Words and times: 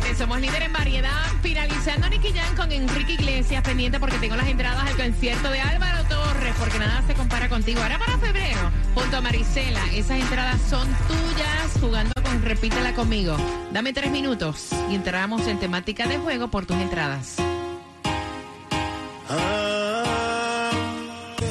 106.7. 0.00 0.16
Somos 0.16 0.40
líder 0.40 0.62
en 0.62 0.72
variedad. 0.72 1.26
Finalizando 1.42 2.08
Nicky 2.08 2.32
Jam 2.32 2.56
con 2.56 2.72
Enrique 2.72 3.12
Iglesias. 3.14 3.62
Pendiente 3.62 4.00
porque 4.00 4.18
tengo 4.18 4.36
las 4.36 4.46
entradas 4.46 4.86
al 4.86 4.96
concierto 4.96 5.50
de 5.50 5.60
Álvaro 5.60 6.04
Torres. 6.08 6.54
Porque 6.58 6.78
nada 6.78 7.02
se 7.06 7.14
compara 7.14 7.48
contigo. 7.48 7.80
Ahora 7.82 7.98
para 7.98 8.18
febrero, 8.18 8.70
junto 8.94 9.16
a 9.16 9.20
Marisela. 9.20 9.84
Esas 9.92 10.20
entradas 10.20 10.60
son 10.68 10.88
tuyas. 11.06 11.80
Jugando 11.80 12.12
con 12.22 12.42
Repítela 12.42 12.94
conmigo. 12.94 13.36
Dame 13.72 13.92
tres 13.92 14.10
minutos 14.10 14.68
y 14.90 14.94
entramos 14.94 15.46
en 15.46 15.58
temática 15.58 16.06
de 16.06 16.18
juego 16.18 16.48
por 16.48 16.66
tus 16.66 16.76
entradas. 16.76 17.36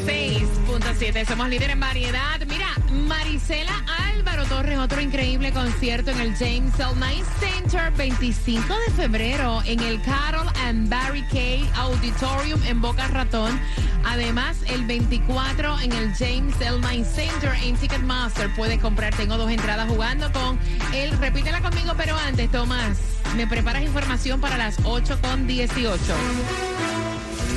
6.7, 0.06 1.26
somos 1.26 1.50
líder 1.50 1.70
en 1.72 1.80
variedad. 1.80 2.40
Mira, 2.48 2.68
Marisela 2.92 3.74
Álvaro 4.20 4.44
Torres, 4.48 4.78
otro 4.78 5.00
increíble 5.00 5.54
concierto 5.54 6.12
en 6.12 6.20
el 6.20 6.36
James 6.36 6.78
L. 6.78 6.92
Knight 6.96 7.24
Center, 7.40 7.90
25 7.96 8.68
de 8.68 8.94
febrero, 8.94 9.62
en 9.66 9.80
el 9.80 10.02
Carol 10.02 10.46
and 10.66 10.90
Barry 10.90 11.22
Kay 11.32 11.66
Auditorium 11.76 12.62
en 12.66 12.82
Boca 12.82 13.08
Ratón. 13.08 13.58
Además, 14.04 14.58
el 14.68 14.86
24 14.86 15.80
en 15.80 15.94
el 15.94 16.14
James 16.14 16.54
L. 16.60 16.80
Knight 16.80 17.06
Center 17.06 17.54
en 17.64 17.78
Ticketmaster. 17.78 18.54
Puedes 18.56 18.80
comprar, 18.80 19.16
tengo 19.16 19.38
dos 19.38 19.50
entradas 19.50 19.88
jugando 19.88 20.30
con 20.34 20.60
él. 20.94 21.18
Repítela 21.18 21.62
conmigo, 21.62 21.94
pero 21.96 22.18
antes, 22.18 22.52
Tomás, 22.52 22.98
me 23.38 23.48
preparas 23.48 23.84
información 23.84 24.42
para 24.42 24.58
las 24.58 24.80
8 24.84 25.18
con 25.22 25.48
18. 25.48 25.98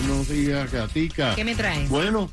Buenos 0.06 0.28
días, 0.28 0.70
Gatica. 0.70 1.34
¿Qué 1.34 1.44
me 1.44 1.56
traes? 1.56 1.88
Bueno, 1.88 2.30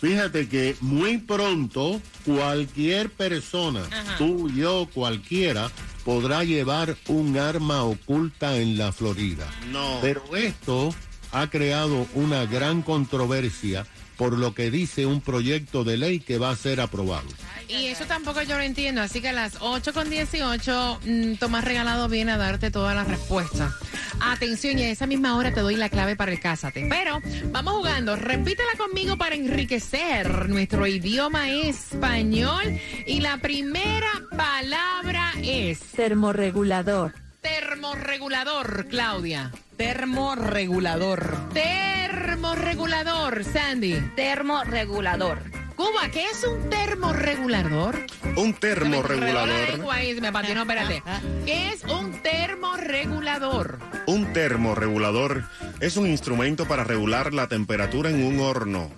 fíjate 0.00 0.48
que 0.48 0.76
muy 0.80 1.18
pronto 1.18 2.00
cualquier 2.24 3.10
persona, 3.10 3.82
Ajá. 3.90 4.16
tú, 4.18 4.50
yo, 4.50 4.88
cualquiera, 4.92 5.70
podrá 6.04 6.44
llevar 6.44 6.96
un 7.08 7.36
arma 7.36 7.84
oculta 7.84 8.56
en 8.56 8.78
la 8.78 8.92
Florida. 8.92 9.46
No. 9.70 9.98
Pero 10.00 10.22
esto 10.36 10.94
ha 11.32 11.48
creado 11.48 12.06
una 12.14 12.44
gran 12.46 12.82
controversia 12.82 13.86
por 14.20 14.36
lo 14.36 14.54
que 14.54 14.70
dice 14.70 15.06
un 15.06 15.22
proyecto 15.22 15.82
de 15.82 15.96
ley 15.96 16.20
que 16.20 16.36
va 16.36 16.50
a 16.50 16.56
ser 16.56 16.82
aprobado. 16.82 17.26
Y 17.68 17.86
eso 17.86 18.04
tampoco 18.04 18.42
yo 18.42 18.58
lo 18.58 18.62
entiendo, 18.62 19.00
así 19.00 19.22
que 19.22 19.30
a 19.30 19.32
las 19.32 19.56
8 19.60 19.94
con 19.94 20.10
18, 20.10 21.00
mm, 21.06 21.34
Tomás 21.36 21.64
Regalado 21.64 22.06
viene 22.06 22.32
a 22.32 22.36
darte 22.36 22.70
todas 22.70 22.94
las 22.94 23.08
respuestas. 23.08 23.72
Atención, 24.20 24.78
y 24.78 24.82
a 24.82 24.90
esa 24.90 25.06
misma 25.06 25.38
hora 25.38 25.54
te 25.54 25.60
doy 25.60 25.76
la 25.76 25.88
clave 25.88 26.16
para 26.16 26.32
el 26.32 26.38
Cásate. 26.38 26.86
Pero 26.90 27.22
vamos 27.50 27.72
jugando, 27.76 28.14
repítela 28.14 28.72
conmigo 28.76 29.16
para 29.16 29.36
enriquecer 29.36 30.50
nuestro 30.50 30.86
idioma 30.86 31.48
español. 31.48 32.78
Y 33.06 33.20
la 33.20 33.38
primera 33.38 34.10
palabra 34.36 35.32
es 35.42 35.80
Termorregulador. 35.96 37.14
Termorregulador, 37.40 38.86
Claudia. 38.88 39.52
Termorregulador. 39.76 41.52
Termorregulador, 41.52 43.44
Sandy. 43.44 43.94
Termorregulador. 44.14 45.38
Cuba, 45.74 46.10
¿qué 46.12 46.26
es 46.26 46.44
un 46.44 46.68
termorregulador? 46.68 48.04
Un 48.36 48.52
termorregulador. 48.52 49.90
Ahí 49.90 50.14
se 50.14 50.20
me 50.20 50.30
patinó, 50.30 50.60
espérate. 50.62 51.02
¿Qué 51.46 51.70
es 51.70 51.84
un 51.84 52.12
termorregulador? 52.22 53.78
Un 54.06 54.30
termorregulador 54.34 55.44
es 55.80 55.96
un 55.96 56.06
instrumento 56.06 56.68
para 56.68 56.84
regular 56.84 57.32
la 57.32 57.48
temperatura 57.48 58.10
en 58.10 58.22
un 58.22 58.40
horno. 58.40 58.90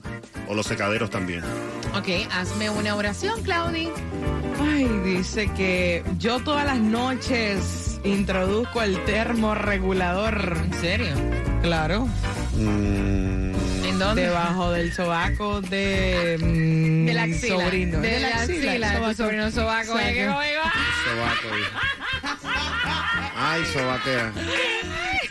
O 0.48 0.54
los 0.54 0.66
secaderos 0.66 1.08
también. 1.10 1.44
Ok, 1.94 2.08
hazme 2.32 2.68
una 2.68 2.96
oración, 2.96 3.40
Claudia. 3.44 3.90
Ay, 4.60 4.88
dice 5.04 5.48
que 5.52 6.02
yo 6.18 6.40
todas 6.42 6.64
las 6.64 6.78
noches 6.78 7.81
introduzco 8.04 8.82
el 8.82 9.02
termorregulador. 9.04 10.56
¿En 10.64 10.74
serio? 10.80 11.14
Claro. 11.62 12.08
Mm, 12.54 13.54
¿En 13.84 13.98
dónde? 13.98 14.22
Debajo 14.22 14.72
del 14.72 14.92
sobaco 14.92 15.60
de 15.60 16.38
mi 16.40 17.06
de 17.06 17.14
la 17.14 17.22
axila. 17.24 17.64
sobrino. 17.64 18.00
De, 18.00 18.20
la 18.20 18.28
axila, 18.28 18.70
de 18.70 18.78
tu 18.78 19.00
sobaco. 19.00 19.14
sobrino 19.14 19.50
sobaco. 19.50 19.96
¿qué 19.96 20.24
Sobaco. 20.24 21.48
Ay, 23.36 23.62
sobaquea. 23.72 24.32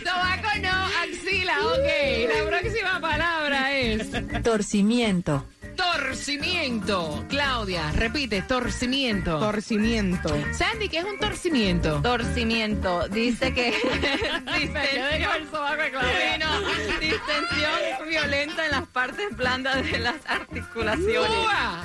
Sobaco 0.04 0.48
no, 0.62 0.86
axila, 1.04 1.54
ok. 1.68 2.30
La 2.30 2.60
próxima 2.60 3.00
palabra 3.00 3.72
es 3.78 4.10
Torcimiento. 4.44 5.46
Torcimiento. 5.82 7.26
Claudia, 7.28 7.92
repite, 7.94 8.42
torcimiento. 8.44 9.40
Torcimiento. 9.40 10.30
Sandy, 10.54 10.90
¿qué 10.90 11.00
es 11.00 11.06
un 11.06 11.18
torcimiento? 11.20 12.02
Torcimiento. 12.02 13.08
Dice 13.10 13.54
que 13.54 13.70
el 14.50 15.50
sobaco 15.50 15.82
de 15.82 15.92
Claudia. 15.92 16.38
distensión 17.00 18.08
violenta 18.08 18.66
en 18.66 18.72
las 18.72 18.88
partes 18.88 19.36
blandas 19.36 19.84
de 19.84 20.00
las 20.00 20.18
articulaciones. 20.28 21.30
Cuba, 21.30 21.84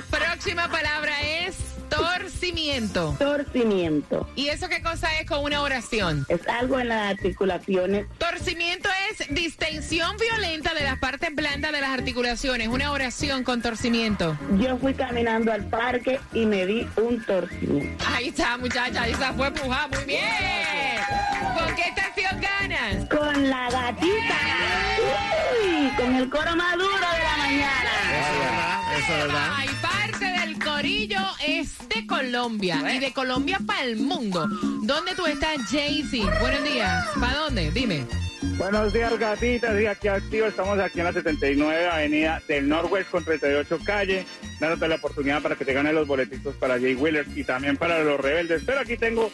próxima 0.09 0.67
palabra 0.69 1.13
es 1.21 1.55
torcimiento. 1.89 3.15
Torcimiento. 3.19 4.27
¿Y 4.35 4.47
eso 4.47 4.67
qué 4.67 4.81
cosa 4.81 5.19
es 5.19 5.27
con 5.27 5.43
una 5.43 5.61
oración? 5.61 6.25
Es 6.27 6.47
algo 6.47 6.79
en 6.79 6.89
las 6.89 7.11
articulaciones. 7.11 8.07
Torcimiento 8.17 8.89
es 9.19 9.27
distensión 9.29 10.17
violenta 10.17 10.73
de 10.73 10.83
las 10.83 10.97
partes 10.97 11.33
blandas 11.33 11.71
de 11.71 11.81
las 11.81 11.91
articulaciones. 11.91 12.67
Una 12.67 12.91
oración 12.91 13.43
con 13.43 13.61
torcimiento. 13.61 14.37
Yo 14.57 14.77
fui 14.77 14.93
caminando 14.93 15.51
al 15.51 15.65
parque 15.65 16.19
y 16.33 16.45
me 16.45 16.65
di 16.65 16.87
un 16.95 17.23
torcimiento. 17.23 18.03
Ahí 18.07 18.29
está, 18.29 18.57
muchacha. 18.57 19.07
Esa 19.07 19.33
fue 19.33 19.47
empujada. 19.47 19.87
Muy 19.87 20.05
bien. 20.05 20.23
¿Con 21.57 21.75
qué 21.75 21.83
estación 21.89 22.41
ganas? 22.41 23.05
Con 23.09 23.49
la 23.49 23.69
gatita. 23.69 24.39
Uy, 25.63 25.89
con 25.97 26.15
el 26.15 26.29
coro 26.29 26.55
más 26.55 26.73
duro 26.73 26.87
de 26.87 27.23
la 27.23 27.37
mañana. 27.37 27.91
Eso 28.17 28.33
es 28.33 28.39
verdad, 28.39 28.97
eso 28.97 29.13
es 29.13 29.19
verdad. 29.19 29.51
Ay, 29.55 29.69
parte 29.81 30.25
del 30.25 30.63
corillo 30.63 31.19
es 31.45 31.77
de 31.89 32.07
Colombia 32.07 32.95
y 32.95 32.99
de 32.99 33.13
Colombia 33.13 33.59
para 33.65 33.83
el 33.83 33.97
mundo. 33.97 34.47
¿Dónde 34.81 35.13
tú 35.15 35.25
estás, 35.27 35.57
Jaycee? 35.69 36.25
Buenos 36.39 36.63
días. 36.63 37.05
¿Para 37.19 37.37
dónde? 37.39 37.71
Dime. 37.71 38.05
Buenos 38.57 38.93
días, 38.93 39.17
gatitas. 39.17 39.81
Y 39.81 39.85
aquí 39.85 40.07
activo. 40.07 40.47
Estamos 40.47 40.79
aquí 40.79 40.99
en 40.99 41.05
la 41.05 41.13
79 41.13 41.87
Avenida 41.87 42.41
del 42.47 42.69
Norwest 42.69 43.09
con 43.09 43.23
38 43.23 43.79
calle. 43.83 44.25
Dándote 44.59 44.87
la 44.87 44.95
oportunidad 44.95 45.41
para 45.41 45.55
que 45.55 45.65
te 45.65 45.73
ganes 45.73 45.93
los 45.93 46.07
boletitos 46.07 46.55
para 46.55 46.79
Jay 46.79 46.95
Wheeler 46.95 47.25
y 47.35 47.43
también 47.43 47.77
para 47.77 47.99
los 48.03 48.19
rebeldes. 48.19 48.63
Pero 48.65 48.79
aquí 48.79 48.97
tengo 48.97 49.31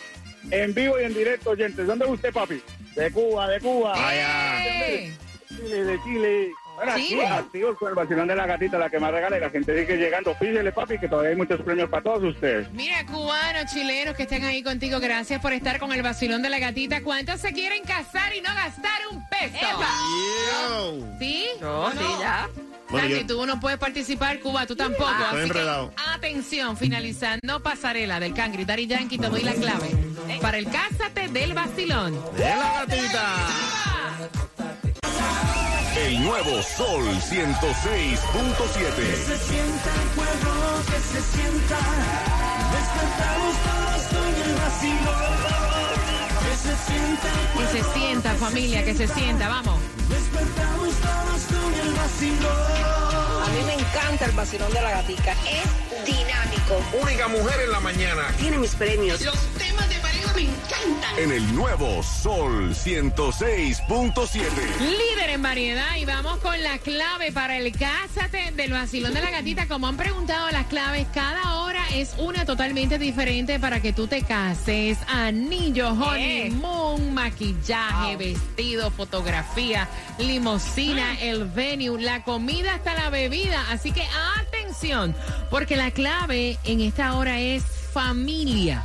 en 0.52 0.74
vivo 0.74 1.00
y 1.00 1.04
en 1.04 1.14
directo, 1.14 1.52
oyentes. 1.52 1.86
¿Dónde 1.86 2.06
usted, 2.06 2.34
papi? 2.34 2.62
De 2.96 3.12
Cuba, 3.12 3.48
de 3.50 3.60
Cuba. 3.60 3.94
¡Eh! 4.14 5.14
Chile, 5.50 5.84
de 5.84 6.00
Chile. 6.04 6.52
Bueno, 6.80 6.94
aquí 6.94 7.08
Chile. 7.10 7.28
activos 7.28 7.78
con 7.78 7.90
el 7.90 7.96
vacilón 7.96 8.28
de 8.30 8.36
la 8.36 8.46
gatita, 8.48 8.78
la 8.78 8.90
que 8.90 9.00
más 9.00 9.12
regala. 9.12 9.38
Y 9.38 9.42
la 9.42 9.50
gente 9.50 9.78
sigue 9.80 9.98
llegando. 9.98 10.34
Pídele, 10.40 10.72
papi, 10.72 10.98
que 10.98 11.08
todavía 11.10 11.32
hay 11.32 11.36
muchos 11.36 11.60
premios 11.62 11.90
para 11.90 12.04
todos 12.04 12.24
ustedes. 12.24 12.72
Mira, 12.72 13.06
cubanos, 13.06 13.66
chilenos 13.74 14.16
que 14.16 14.24
estén 14.24 14.44
ahí 14.46 14.64
contigo, 14.64 15.00
gracias 15.00 15.42
por 15.42 15.52
estar 15.54 15.78
con 15.80 15.92
el 15.92 16.02
vacilón 16.02 16.42
de 16.42 16.50
la 16.50 16.60
gatita. 16.60 17.02
¿Cuántos 17.04 17.42
se 17.42 17.52
quieren 17.52 17.84
casar 17.84 18.34
y 18.36 18.42
no 18.42 18.54
gastar 18.56 19.00
un 19.12 19.22
peso? 19.30 19.66
¿Sí? 21.20 21.46
Yo, 21.60 21.92
sí, 21.92 21.98
ya. 22.22 22.50
Bueno, 22.90 23.08
Sandy, 23.08 23.22
yo- 23.22 23.28
tú 23.28 23.46
no 23.46 23.60
puedes 23.60 23.78
participar, 23.78 24.40
Cuba, 24.40 24.66
tú 24.66 24.76
tampoco. 24.76 25.06
Ah, 25.10 25.26
estoy 25.26 25.42
Así 25.42 25.52
que, 25.52 25.60
enredado. 25.60 25.94
atención, 26.16 26.76
finalizando 26.78 27.62
pasarela 27.62 28.20
del 28.20 28.34
Cangri, 28.34 28.66
Daddy 28.66 28.88
Yankee, 28.88 29.18
te 29.20 29.28
doy 29.28 29.44
la 29.44 29.54
clave 29.54 29.90
para 30.42 30.58
el 30.58 30.66
Cásate 30.70 31.28
del 31.28 31.54
Vacilón. 31.54 32.14
¡De 32.36 32.46
la 32.50 32.86
gatita! 32.86 33.36
El 36.06 36.24
nuevo 36.24 36.62
Sol 36.64 37.04
106.7. 37.04 37.60
Que 47.58 47.68
se 47.68 47.84
sienta, 47.94 48.34
familia, 48.36 48.86
que 48.86 48.96
se 48.96 49.08
sienta, 49.08 49.50
vamos. 49.50 49.80
A 53.44 53.50
mí 53.50 53.62
me 53.66 53.74
encanta 53.74 54.26
el 54.26 54.32
vacilón 54.32 54.72
de 54.74 54.82
la 54.82 54.92
gatica. 54.92 55.34
Es 55.34 56.06
dinámico. 56.06 56.82
Única 57.02 57.28
mujer 57.28 57.60
en 57.66 57.72
la 57.72 57.80
mañana. 57.82 58.34
Tiene 58.38 58.58
mis 58.58 58.74
premios. 58.76 59.22
Los 59.22 59.49
me 60.40 60.46
encantan. 60.46 61.20
En 61.20 61.32
el 61.32 61.56
nuevo 61.56 62.02
Sol 62.04 62.74
106.7. 62.74 64.42
Líder 64.80 65.30
en 65.32 65.42
variedad 65.42 65.96
y 65.98 66.06
vamos 66.06 66.38
con 66.40 66.62
la 66.64 66.78
clave 66.78 67.32
para 67.32 67.58
el 67.58 67.72
Cásate 67.72 68.52
del 68.52 68.72
Vacilón 68.72 69.14
de 69.14 69.22
la 69.22 69.32
Gatita. 69.32 69.68
Como 69.68 69.88
han 69.88 69.98
preguntado 69.98 70.50
las 70.52 70.68
claves, 70.68 71.08
cada 71.14 71.62
hora 71.62 71.84
es 71.94 72.16
una 72.18 72.46
totalmente 72.46 72.98
diferente 72.98 73.60
para 73.60 73.82
que 73.82 73.92
tú 73.92 74.08
te 74.08 74.22
cases. 74.22 74.98
Anillo, 75.08 75.90
honeymoon, 75.90 77.14
maquillaje, 77.14 78.16
vestido, 78.16 78.92
fotografía, 78.92 79.90
limosina, 80.20 81.20
el 81.20 81.46
venue, 81.46 82.02
la 82.02 82.24
comida 82.24 82.76
hasta 82.76 82.94
la 82.94 83.10
bebida. 83.10 83.66
Así 83.72 83.92
que 83.92 84.08
atención, 84.38 85.16
porque 85.50 85.76
la 85.76 85.92
clave 85.92 86.58
en 86.64 86.82
esta 86.82 87.16
hora 87.16 87.40
es 87.40 87.79
familia. 88.04 88.82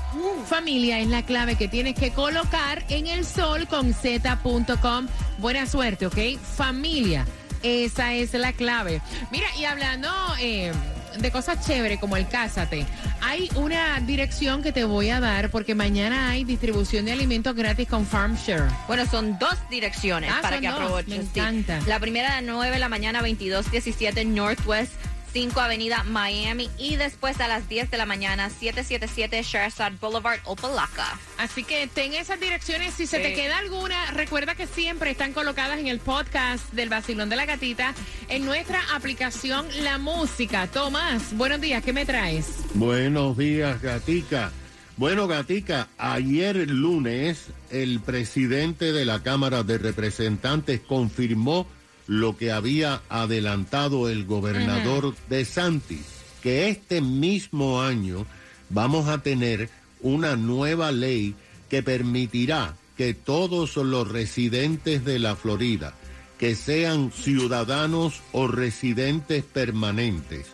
Familia 0.47 0.99
es 0.99 1.07
la 1.07 1.23
clave 1.25 1.55
que 1.55 1.69
tienes 1.69 1.95
que 1.95 2.11
colocar 2.11 2.85
en 2.89 3.07
el 3.07 3.25
sol 3.25 3.69
con 3.69 3.95
z.com. 3.95 5.07
Buena 5.39 5.67
suerte, 5.67 6.07
¿ok? 6.07 6.19
Familia. 6.57 7.25
Esa 7.63 8.13
es 8.15 8.33
la 8.35 8.53
clave. 8.53 9.01
Mira, 9.31 9.47
y 9.59 9.65
hablando 9.67 10.09
eh, 10.41 10.73
de 11.19 11.31
cosas 11.31 11.65
chéveres 11.65 12.01
como 12.01 12.17
el 12.17 12.27
Cásate, 12.27 12.87
hay 13.23 13.49
una 13.55 14.01
dirección 14.01 14.63
que 14.65 14.73
te 14.73 14.85
voy 14.85 15.11
a 15.11 15.21
dar 15.21 15.49
porque 15.51 15.77
mañana 15.77 16.31
hay 16.31 16.43
distribución 16.43 17.05
de 17.05 17.13
alimentos 17.13 17.55
gratis 17.55 17.89
con 17.89 18.05
FarmShare. 18.07 18.65
Bueno, 18.89 19.07
son 19.07 19.39
dos 19.39 19.55
direcciones 19.71 20.31
Ah, 20.35 20.41
para 20.43 20.59
que 20.61 20.67
dos. 20.69 20.75
aprovechen. 20.81 21.19
Me 21.19 21.23
encanta. 21.25 21.81
La 21.87 22.01
primera 22.01 22.35
de 22.37 22.43
9 22.43 22.73
de 22.73 22.79
la 22.81 22.89
mañana, 22.89 23.21
2217 23.21 24.25
Northwest 24.25 24.93
5 25.35 25.61
Avenida 25.61 26.05
Miami. 26.05 26.71
Y 26.79 26.95
después 26.95 27.41
a 27.41 27.49
las 27.49 27.69
10 27.69 27.91
de 27.91 27.99
la 27.99 28.07
mañana, 28.07 28.51
777 28.51 29.43
Shersad 29.43 29.93
Boulevard, 30.01 30.39
Opalaca. 30.45 31.19
Así 31.39 31.65
que 31.65 31.89
ten 31.89 32.15
esas 32.15 32.39
direcciones. 32.39 32.95
Si 32.95 33.09
se 33.09 33.19
te 33.19 33.35
queda 33.35 33.59
alguna, 33.59 34.13
recuerda 34.13 34.55
que 34.55 34.69
siempre 34.69 35.11
están 35.11 35.33
colocadas 35.33 35.81
en 35.81 35.89
el 35.89 35.99
podcast 35.99 36.73
del 36.73 36.89
Vacilón 36.89 37.31
de 37.31 37.37
la 37.37 37.47
Gatita 37.47 37.95
en 38.29 38.45
nuestra 38.45 38.81
aplicación 38.95 39.67
La 39.83 39.99
Música. 39.99 40.69
Tomás, 40.69 41.37
buenos 41.37 41.61
días, 41.61 41.83
¿qué 41.83 41.93
me 41.93 42.07
traes? 42.07 42.47
Buenos 42.75 43.37
días, 43.37 43.83
Gatica. 43.83 44.53
Bueno, 44.97 45.27
Gatica, 45.27 45.89
ayer 45.99 46.71
lunes 46.71 47.49
el 47.71 47.99
presidente 47.99 48.93
de 48.93 49.05
la 49.05 49.21
Cámara 49.25 49.65
de 49.65 49.79
Representantes 49.79 50.81
confirmó 50.81 51.67
lo 52.07 52.37
que 52.37 52.53
había 52.53 53.03
adelantado 53.09 54.09
el 54.09 54.25
gobernador 54.25 55.15
de 55.29 55.45
Santis, 55.45 56.07
que 56.43 56.69
este 56.69 57.01
mismo 57.01 57.81
año 57.81 58.27
vamos 58.71 59.09
a 59.09 59.19
tener 59.19 59.71
una 60.01 60.37
nueva 60.37 60.93
ley 60.93 61.35
que 61.71 61.83
permitirá 61.83 62.77
que 62.97 63.15
todos 63.15 63.77
los 63.77 64.09
residentes 64.09 65.05
de 65.05 65.19
la 65.19 65.35
Florida, 65.35 65.95
que 66.39 66.55
sean 66.55 67.11
ciudadanos 67.11 68.23
o 68.33 68.47
residentes 68.47 69.45
permanentes 69.45 70.47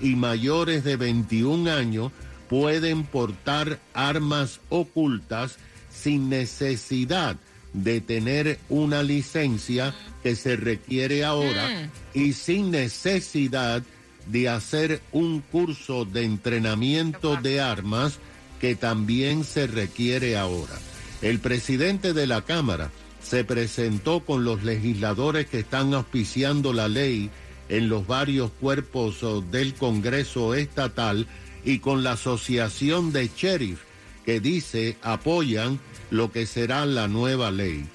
y 0.00 0.14
mayores 0.14 0.84
de 0.84 0.96
21 0.96 1.70
años, 1.70 2.12
pueden 2.48 3.04
portar 3.04 3.80
armas 3.94 4.60
ocultas 4.68 5.56
sin 5.90 6.28
necesidad 6.28 7.36
de 7.72 8.00
tener 8.00 8.58
una 8.68 9.02
licencia 9.02 9.94
que 10.22 10.36
se 10.36 10.56
requiere 10.56 11.24
ahora 11.24 11.90
y 12.14 12.32
sin 12.32 12.70
necesidad 12.70 13.82
de 14.26 14.48
hacer 14.48 15.00
un 15.12 15.40
curso 15.40 16.04
de 16.04 16.24
entrenamiento 16.24 17.36
de 17.36 17.60
armas 17.60 18.18
que 18.60 18.74
también 18.74 19.44
se 19.44 19.66
requiere 19.66 20.36
ahora. 20.36 20.78
El 21.22 21.38
presidente 21.38 22.12
de 22.12 22.26
la 22.26 22.42
Cámara 22.42 22.90
se 23.22 23.44
presentó 23.44 24.20
con 24.20 24.44
los 24.44 24.62
legisladores 24.62 25.46
que 25.46 25.60
están 25.60 25.94
auspiciando 25.94 26.72
la 26.72 26.88
ley 26.88 27.30
en 27.68 27.88
los 27.88 28.06
varios 28.06 28.50
cuerpos 28.52 29.22
oh, 29.22 29.40
del 29.42 29.74
Congreso 29.74 30.54
estatal 30.54 31.26
y 31.64 31.80
con 31.80 32.02
la 32.02 32.12
Asociación 32.12 33.12
de 33.12 33.30
Sheriff 33.36 33.80
que 34.28 34.40
dice 34.40 34.98
apoyan 35.00 35.80
lo 36.10 36.30
que 36.30 36.44
será 36.44 36.84
la 36.84 37.08
nueva 37.08 37.50
ley. 37.50 37.86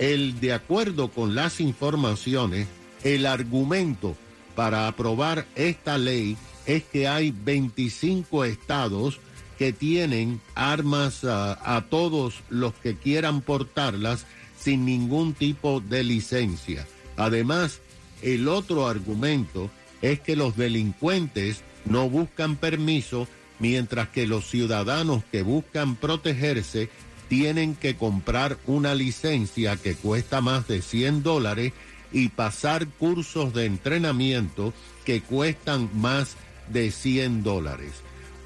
El, 0.00 0.40
de 0.40 0.52
acuerdo 0.52 1.12
con 1.12 1.36
las 1.36 1.60
informaciones, 1.60 2.66
el 3.04 3.24
argumento 3.24 4.16
para 4.56 4.88
aprobar 4.88 5.46
esta 5.54 5.96
ley 5.96 6.36
es 6.66 6.82
que 6.82 7.06
hay 7.06 7.30
25 7.30 8.46
estados 8.46 9.20
que 9.60 9.72
tienen 9.72 10.40
armas 10.56 11.22
ah, 11.22 11.56
a 11.62 11.82
todos 11.82 12.40
los 12.48 12.74
que 12.74 12.96
quieran 12.96 13.40
portarlas 13.40 14.26
sin 14.58 14.84
ningún 14.84 15.34
tipo 15.34 15.80
de 15.80 16.02
licencia. 16.02 16.84
Además, 17.16 17.78
el 18.22 18.48
otro 18.48 18.88
argumento 18.88 19.70
es 20.02 20.18
que 20.18 20.34
los 20.34 20.56
delincuentes 20.56 21.62
no 21.84 22.10
buscan 22.10 22.56
permiso, 22.56 23.28
mientras 23.60 24.08
que 24.08 24.26
los 24.26 24.48
ciudadanos 24.48 25.22
que 25.30 25.42
buscan 25.42 25.94
protegerse 25.94 26.90
tienen 27.28 27.76
que 27.76 27.94
comprar 27.94 28.58
una 28.66 28.94
licencia 28.94 29.76
que 29.76 29.94
cuesta 29.94 30.40
más 30.40 30.66
de 30.66 30.82
100 30.82 31.22
dólares 31.22 31.72
y 32.12 32.30
pasar 32.30 32.88
cursos 32.88 33.54
de 33.54 33.66
entrenamiento 33.66 34.74
que 35.04 35.20
cuestan 35.20 35.88
más 35.94 36.34
de 36.72 36.90
100 36.90 37.44
dólares. 37.44 37.92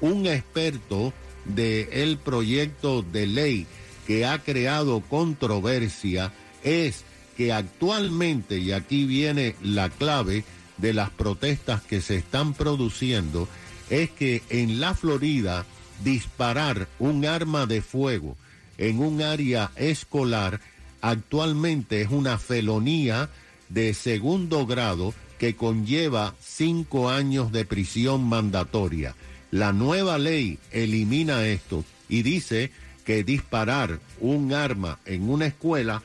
Un 0.01 0.27
experto 0.27 1.13
del 1.45 2.17
proyecto 2.17 3.01
de 3.01 3.25
ley 3.25 3.67
que 4.05 4.25
ha 4.25 4.39
creado 4.39 5.01
controversia 5.01 6.31
es 6.63 7.03
que 7.37 7.51
actualmente, 7.51 8.59
y 8.59 8.71
aquí 8.71 9.05
viene 9.05 9.55
la 9.61 9.89
clave 9.89 10.43
de 10.77 10.93
las 10.93 11.09
protestas 11.09 11.81
que 11.81 12.01
se 12.01 12.17
están 12.17 12.53
produciendo, 12.53 13.47
es 13.89 14.09
que 14.11 14.41
en 14.49 14.79
la 14.79 14.93
Florida 14.93 15.65
disparar 16.03 16.87
un 16.99 17.25
arma 17.25 17.65
de 17.65 17.81
fuego 17.81 18.37
en 18.77 18.99
un 18.99 19.21
área 19.21 19.71
escolar 19.75 20.59
actualmente 21.01 22.01
es 22.01 22.09
una 22.09 22.37
felonía 22.37 23.29
de 23.69 23.93
segundo 23.93 24.65
grado 24.65 25.13
que 25.37 25.55
conlleva 25.55 26.33
cinco 26.39 27.09
años 27.09 27.51
de 27.51 27.65
prisión 27.65 28.23
mandatoria. 28.23 29.15
La 29.51 29.73
nueva 29.73 30.17
ley 30.17 30.59
elimina 30.71 31.45
esto 31.45 31.83
y 32.09 32.23
dice 32.23 32.71
que 33.05 33.23
disparar 33.23 33.99
un 34.19 34.53
arma 34.53 34.99
en 35.05 35.29
una 35.29 35.45
escuela 35.45 36.01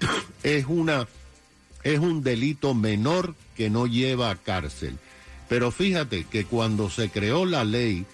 es 0.42 0.66
una 0.66 1.08
es 1.82 1.98
un 1.98 2.22
delito 2.22 2.74
menor 2.74 3.34
que 3.56 3.68
no 3.68 3.86
lleva 3.86 4.30
a 4.30 4.36
cárcel. 4.36 4.98
Pero 5.48 5.70
fíjate 5.70 6.24
que 6.24 6.44
cuando 6.44 6.90
se 6.90 7.10
creó 7.10 7.44
la 7.46 7.64
ley 7.64 8.06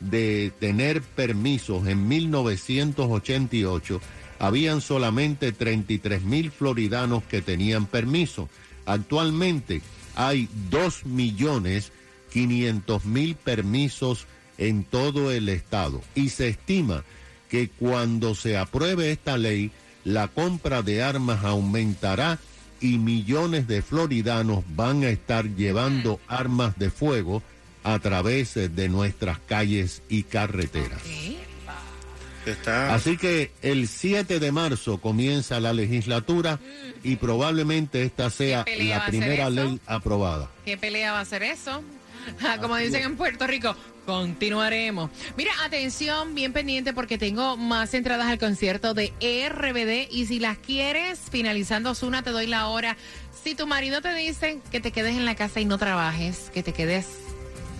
de 0.00 0.52
tener 0.58 1.02
permisos 1.02 1.86
en 1.86 2.08
1988, 2.08 4.00
habían 4.38 4.80
solamente 4.80 5.52
33 5.52 6.22
mil 6.22 6.50
floridanos 6.50 7.24
que 7.24 7.42
tenían 7.42 7.86
permiso. 7.86 8.48
Actualmente 8.86 9.82
hay 10.14 10.48
2 10.70 11.06
millones 11.06 11.92
500 12.32 13.04
mil 13.04 13.34
permisos 13.36 14.26
en 14.58 14.84
todo 14.84 15.32
el 15.32 15.48
estado 15.48 16.02
y 16.14 16.28
se 16.30 16.48
estima 16.48 17.04
que 17.48 17.68
cuando 17.68 18.34
se 18.34 18.58
apruebe 18.58 19.10
esta 19.10 19.38
ley, 19.38 19.70
la 20.04 20.28
compra 20.28 20.82
de 20.82 21.02
armas 21.02 21.44
aumentará 21.44 22.38
y 22.80 22.98
millones 22.98 23.66
de 23.66 23.82
floridanos 23.82 24.64
van 24.74 25.04
a 25.04 25.08
estar 25.08 25.44
llevando 25.56 26.20
armas 26.28 26.78
de 26.78 26.90
fuego 26.90 27.42
a 27.84 27.98
través 27.98 28.54
de 28.54 28.88
nuestras 28.88 29.38
calles 29.38 30.02
y 30.08 30.24
carreteras. 30.24 31.00
Está... 32.46 32.94
Así 32.94 33.16
que 33.16 33.50
el 33.62 33.88
7 33.88 34.40
de 34.40 34.52
marzo 34.52 34.98
comienza 34.98 35.60
la 35.60 35.72
legislatura 35.72 36.58
y 37.02 37.16
probablemente 37.16 38.02
esta 38.02 38.30
sea 38.30 38.64
¿Qué 38.64 38.72
pelea 38.72 38.98
va 38.98 39.04
la 39.04 39.10
primera 39.10 39.50
ley 39.50 39.80
aprobada. 39.86 40.50
¿Qué 40.64 40.76
pelea 40.76 41.12
va 41.12 41.20
a 41.20 41.24
ser 41.24 41.42
eso? 41.42 41.82
Ah, 42.42 42.58
Como 42.60 42.76
dicen 42.76 43.02
en 43.04 43.16
Puerto 43.16 43.46
Rico, 43.46 43.74
continuaremos. 44.08 45.10
Mira, 45.36 45.52
atención, 45.62 46.34
bien 46.34 46.54
pendiente 46.54 46.94
porque 46.94 47.18
tengo 47.18 47.58
más 47.58 47.92
entradas 47.92 48.28
al 48.28 48.38
concierto 48.38 48.94
de 48.94 49.12
RBD 49.50 50.10
y 50.10 50.24
si 50.24 50.38
las 50.38 50.56
quieres, 50.56 51.20
finalizando 51.30 51.94
Zuna, 51.94 52.22
te 52.22 52.30
doy 52.30 52.46
la 52.46 52.68
hora. 52.68 52.96
Si 53.44 53.54
tu 53.54 53.66
marido 53.66 54.00
te 54.00 54.14
dice 54.14 54.60
que 54.70 54.80
te 54.80 54.92
quedes 54.92 55.14
en 55.14 55.26
la 55.26 55.34
casa 55.34 55.60
y 55.60 55.66
no 55.66 55.76
trabajes, 55.76 56.50
que 56.54 56.62
te 56.62 56.72
quedes 56.72 57.06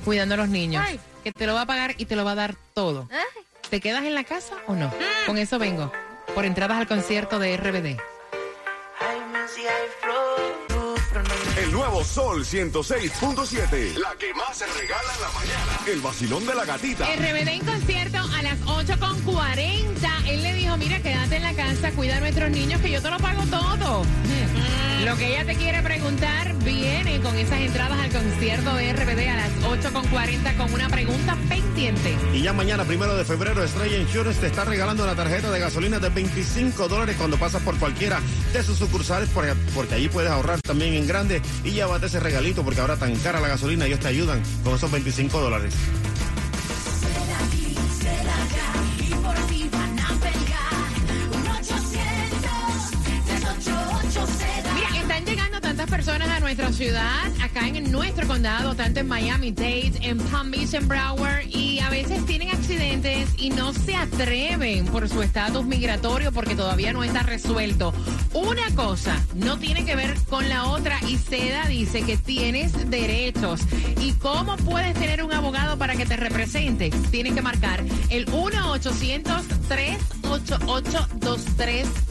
cuidando 0.04 0.34
a 0.34 0.36
los 0.36 0.50
niños, 0.50 0.84
Ay. 0.86 1.00
que 1.24 1.32
te 1.32 1.46
lo 1.46 1.54
va 1.54 1.62
a 1.62 1.66
pagar 1.66 1.94
y 1.96 2.04
te 2.04 2.14
lo 2.14 2.26
va 2.26 2.32
a 2.32 2.34
dar 2.34 2.56
todo. 2.74 3.08
Ay. 3.10 3.44
¿Te 3.70 3.80
quedas 3.80 4.04
en 4.04 4.14
la 4.14 4.24
casa 4.24 4.54
o 4.66 4.74
no? 4.74 4.92
Con 5.24 5.38
eso 5.38 5.58
vengo, 5.58 5.90
por 6.34 6.44
entradas 6.44 6.76
al 6.76 6.86
concierto 6.86 7.38
de 7.38 7.56
RBD. 7.56 7.98
El 11.58 11.72
nuevo 11.72 12.04
Sol 12.04 12.44
106.7. 12.44 13.96
La 13.96 14.14
que 14.16 14.32
más 14.32 14.58
se 14.58 14.66
regala 14.66 15.12
en 15.12 15.20
la 15.20 15.28
mañana. 15.32 15.80
El 15.88 16.00
vacilón 16.00 16.46
de 16.46 16.54
la 16.54 16.64
gatita. 16.64 17.04
RBD 17.04 17.48
en 17.48 17.64
concierto 17.64 18.18
a 18.18 18.42
las 18.42 18.60
8.40. 18.60 20.28
Él 20.28 20.42
le 20.42 20.54
dijo, 20.54 20.76
mira, 20.76 21.00
quédate 21.02 21.36
en 21.36 21.42
la 21.42 21.54
casa, 21.54 21.90
cuida 21.90 22.18
a 22.18 22.20
nuestros 22.20 22.50
niños, 22.50 22.80
que 22.80 22.92
yo 22.92 23.02
te 23.02 23.10
lo 23.10 23.18
pago 23.18 23.42
todo. 23.46 24.04
Lo 25.08 25.16
que 25.16 25.26
ella 25.28 25.46
te 25.46 25.54
quiere 25.54 25.82
preguntar 25.82 26.54
viene 26.64 27.18
con 27.22 27.34
esas 27.34 27.60
entradas 27.60 27.98
al 27.98 28.10
concierto 28.10 28.74
de 28.74 28.92
RBD 28.92 29.28
a 29.28 29.36
las 29.36 29.52
8.40 29.62 30.56
con 30.58 30.70
una 30.74 30.90
pregunta 30.90 31.34
pendiente. 31.48 32.14
Y 32.34 32.42
ya 32.42 32.52
mañana, 32.52 32.84
primero 32.84 33.16
de 33.16 33.24
febrero, 33.24 33.64
Estrella 33.64 33.96
Insurance 33.96 34.38
te 34.38 34.48
está 34.48 34.66
regalando 34.66 35.04
una 35.04 35.14
tarjeta 35.14 35.50
de 35.50 35.60
gasolina 35.60 35.98
de 35.98 36.10
25 36.10 36.88
dólares 36.88 37.16
cuando 37.16 37.38
pasas 37.38 37.62
por 37.62 37.78
cualquiera 37.78 38.20
de 38.52 38.62
sus 38.62 38.76
sucursales, 38.76 39.30
porque, 39.32 39.54
porque 39.74 39.94
allí 39.94 40.10
puedes 40.10 40.30
ahorrar 40.30 40.60
también 40.60 40.92
en 40.92 41.06
grande 41.06 41.40
y 41.64 41.70
llévate 41.70 42.04
ese 42.04 42.20
regalito, 42.20 42.62
porque 42.62 42.82
ahora 42.82 42.96
tan 42.96 43.16
cara 43.16 43.40
la 43.40 43.48
gasolina, 43.48 43.86
ellos 43.86 44.00
te 44.00 44.08
ayudan 44.08 44.42
con 44.62 44.74
esos 44.74 44.90
25 44.90 45.40
dólares. 45.40 45.74
Personas 55.98 56.28
a 56.28 56.38
nuestra 56.38 56.72
ciudad, 56.72 57.26
acá 57.42 57.66
en 57.66 57.90
nuestro 57.90 58.28
condado, 58.28 58.76
tanto 58.76 59.00
en 59.00 59.08
Miami-Dade, 59.08 59.94
en 60.02 60.18
Palm 60.18 60.52
Beach, 60.52 60.72
en 60.74 60.86
Broward, 60.86 61.44
y 61.48 61.80
a 61.80 61.90
veces 61.90 62.24
tienen 62.24 62.50
accidentes 62.50 63.30
y 63.36 63.50
no 63.50 63.72
se 63.72 63.96
atreven 63.96 64.86
por 64.86 65.08
su 65.08 65.22
estatus 65.22 65.66
migratorio 65.66 66.30
porque 66.30 66.54
todavía 66.54 66.92
no 66.92 67.02
está 67.02 67.24
resuelto. 67.24 67.92
Una 68.32 68.72
cosa 68.76 69.20
no 69.34 69.58
tiene 69.58 69.84
que 69.84 69.96
ver 69.96 70.14
con 70.30 70.48
la 70.48 70.66
otra 70.66 71.00
y 71.08 71.16
Seda 71.16 71.66
dice 71.66 72.02
que 72.02 72.16
tienes 72.16 72.88
derechos. 72.88 73.62
¿Y 74.00 74.12
cómo 74.12 74.56
puedes 74.56 74.94
tener 74.94 75.24
un 75.24 75.32
abogado 75.32 75.78
para 75.78 75.96
que 75.96 76.06
te 76.06 76.16
represente? 76.16 76.90
Tienes 77.10 77.34
que 77.34 77.42
marcar 77.42 77.82
el 78.08 78.24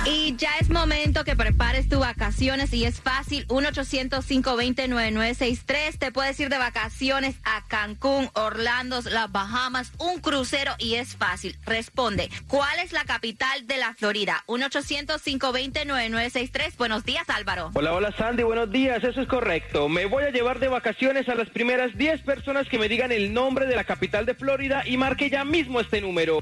Y 0.06 0.34
ya 0.36 0.50
es 0.60 0.70
momento 0.70 1.24
que 1.24 1.34
prepares 1.36 1.88
tus 1.88 1.98
vacaciones 1.98 2.72
y 2.72 2.84
es 2.84 3.00
fácil. 3.00 3.44
1-800-520-9963. 3.48 5.98
Te 5.98 6.10
puedes 6.10 6.40
ir 6.40 6.48
de 6.48 6.56
vacaciones 6.58 7.36
a 7.44 7.62
Cancún, 7.68 8.30
Orlando, 8.34 9.00
las 9.10 9.30
Bahamas, 9.30 9.92
un 9.98 10.20
crucero 10.20 10.72
y 10.78 10.94
es 10.94 11.16
fácil. 11.16 11.54
Responde, 11.66 12.30
¿cuál 12.48 12.78
es 12.80 12.92
la 12.92 13.04
capital 13.04 13.66
de 13.66 13.76
la 13.76 13.92
Florida? 13.94 14.42
1-800-520-9963. 14.46 16.78
Buenos 16.78 17.04
días, 17.04 17.28
Álvaro. 17.28 17.72
Hola, 17.74 17.92
hola 17.92 18.14
Sandy, 18.16 18.42
buenos 18.42 18.72
días, 18.72 19.04
eso 19.04 19.20
es 19.20 19.28
correcto. 19.28 19.90
Me 19.90 20.06
voy 20.06 20.24
a 20.24 20.30
llevar 20.30 20.60
de 20.60 20.68
vacaciones 20.68 21.28
a 21.28 21.34
las 21.34 21.50
primeras 21.50 21.94
10 21.96 22.22
personas 22.22 22.66
que 22.68 22.78
me 22.78 22.88
digan 22.88 23.12
el 23.12 23.34
nombre 23.34 23.66
de 23.66 23.76
la 23.76 23.84
capital 23.84 24.24
de 24.24 24.32
Florida 24.34 24.82
y 24.86 24.96
marque 24.96 25.28
ya 25.28 25.44
mismo 25.44 25.78
este 25.80 26.00
número. 26.00 26.40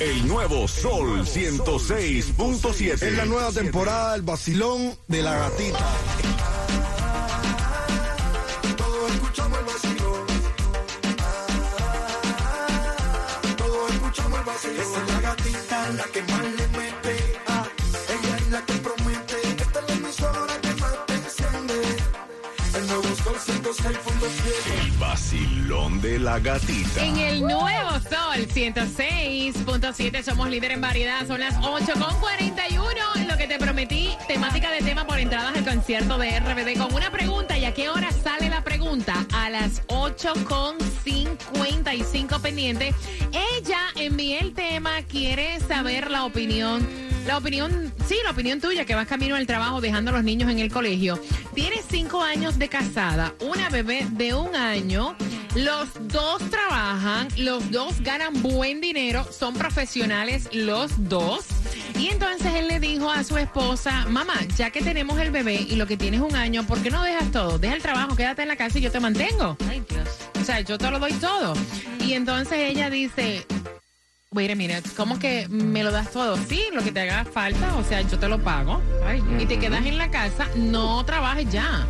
El 0.07 0.25
nuevo 0.25 0.69
Sol 0.69 1.25
106.7. 1.25 2.93
Es 2.93 3.13
la 3.17 3.25
nueva 3.25 3.51
temporada 3.51 4.13
del 4.13 4.21
vacilón 4.21 4.97
de 5.09 5.21
la 5.21 5.37
gatita. 5.37 5.85
Todos 8.77 9.11
escuchamos 9.11 9.59
el 9.59 9.65
vacilón. 9.65 10.25
Todos 13.57 13.91
escuchamos 13.91 14.39
el 14.39 14.45
vacilón. 14.45 14.79
Esa 14.79 15.01
es 15.01 15.11
la 15.11 15.19
gatita, 15.19 15.89
la 15.89 16.03
que 16.05 16.21
vacilón 25.07 26.01
de 26.01 26.19
la 26.19 26.37
gatita. 26.37 27.05
En 27.05 27.15
el 27.15 27.39
nuevo 27.39 27.91
Sol 27.91 28.45
106.7 28.53 30.21
somos 30.21 30.49
líder 30.49 30.71
en 30.71 30.81
variedad. 30.81 31.25
Son 31.25 31.39
las 31.39 31.55
8.41. 31.61 33.25
Lo 33.25 33.37
que 33.37 33.47
te 33.47 33.57
prometí, 33.57 34.09
temática 34.27 34.69
de 34.69 34.79
tema 34.79 35.07
por 35.07 35.17
entradas 35.17 35.55
al 35.55 35.63
concierto 35.63 36.17
de 36.17 36.37
RBD 36.41 36.77
con 36.77 36.93
una 36.93 37.09
pregunta. 37.09 37.57
¿Y 37.57 37.63
a 37.63 37.73
qué 37.73 37.87
hora 37.87 38.11
sale 38.11 38.49
la 38.49 38.65
pregunta? 38.65 39.25
A 39.33 39.49
las 39.49 39.81
8.55 39.87 42.41
pendiente. 42.41 42.93
Ella 43.31 43.79
envió 43.95 44.41
el 44.41 44.53
tema, 44.53 45.03
quiere 45.03 45.61
saber 45.61 46.11
la 46.11 46.25
opinión. 46.25 47.06
La 47.27 47.38
opinión, 47.38 47.93
sí, 48.07 48.15
la 48.24 48.31
opinión 48.31 48.62
tuya, 48.62 48.86
que 48.86 48.96
vas 48.96 49.05
camino 49.05 49.36
al 49.36 49.46
trabajo 49.46 49.81
dejando 49.81 50.12
a 50.12 50.13
los 50.13 50.24
niños 50.24 50.50
en 50.50 50.60
el 50.60 50.72
colegio. 50.72 51.22
Tienes 51.53 51.84
cinco 51.89 52.22
años 52.24 52.57
de 52.57 52.69
casada, 52.69 53.34
una 53.41 53.69
bebé 53.69 54.07
de 54.12 54.34
un 54.34 54.55
año. 54.55 55.13
Los 55.53 55.89
dos 56.07 56.41
trabajan, 56.50 57.27
los 57.36 57.69
dos 57.69 58.00
ganan 58.00 58.41
buen 58.41 58.79
dinero, 58.79 59.27
son 59.29 59.55
profesionales 59.55 60.48
los 60.53 61.10
dos. 61.10 61.48
Y 62.00 62.07
entonces 62.07 62.53
él 62.55 62.69
le 62.69 62.79
dijo 62.79 63.12
a 63.12 63.25
su 63.25 63.38
esposa, 63.38 64.05
mamá, 64.07 64.36
ya 64.55 64.69
que 64.69 64.81
tenemos 64.81 65.19
el 65.19 65.29
bebé 65.29 65.55
y 65.55 65.75
lo 65.75 65.86
que 65.86 65.98
tienes 65.98 66.22
un 66.22 66.34
año, 66.34 66.65
¿por 66.65 66.81
qué 66.81 66.91
no 66.91 67.03
dejas 67.03 67.29
todo? 67.34 67.60
Deja 67.60 67.75
el 67.75 67.81
trabajo, 67.81 68.15
quédate 68.15 68.43
en 68.43 68.48
la 68.48 68.55
casa 68.55 68.79
y 68.79 68.81
yo 68.81 68.89
te 68.89 69.01
mantengo. 69.01 69.57
Ay, 69.69 69.84
Dios. 69.89 70.07
sea, 70.46 70.62
yo 70.62 70.77
te 70.77 70.89
lo 70.89 70.98
doy 70.98 71.12
todo. 71.13 71.55
Y 72.00 72.13
entonces 72.13 72.57
ella 72.57 72.89
dice, 72.89 73.46
Wait 74.34 74.51
a 74.51 74.55
minute, 74.55 74.84
¿cómo 74.98 75.17
que 75.19 75.48
me 75.48 75.86
lo 75.86 75.91
das 75.91 76.12
todo? 76.12 76.36
Sí, 76.36 76.62
lo 76.74 76.84
que 76.84 76.91
te 76.91 77.00
haga 77.00 77.24
falta, 77.24 77.77
o 77.77 77.84
sea, 77.86 78.01
yo 78.01 78.19
te 78.19 78.27
lo 78.27 78.43
pago. 78.43 78.81
Y 79.39 79.46
te 79.46 79.57
quedas 79.57 79.86
en 79.86 79.98
la 79.98 80.12
casa, 80.12 80.50
no 80.57 81.03
trabajes 81.05 81.50
ya. 81.50 81.88